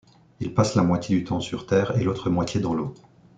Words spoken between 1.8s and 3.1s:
et l'autre moitié dans l'eau.